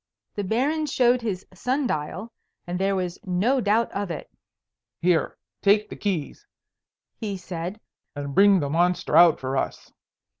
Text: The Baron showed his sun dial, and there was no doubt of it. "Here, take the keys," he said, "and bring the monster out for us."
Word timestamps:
The 0.33 0.43
Baron 0.43 0.87
showed 0.87 1.21
his 1.21 1.45
sun 1.53 1.85
dial, 1.85 2.33
and 2.65 2.79
there 2.79 2.95
was 2.95 3.19
no 3.23 3.61
doubt 3.61 3.91
of 3.91 4.09
it. 4.09 4.31
"Here, 4.99 5.37
take 5.61 5.89
the 5.91 5.95
keys," 5.95 6.47
he 7.19 7.37
said, 7.37 7.79
"and 8.15 8.33
bring 8.33 8.59
the 8.61 8.69
monster 8.71 9.15
out 9.15 9.39
for 9.39 9.55
us." 9.55 9.93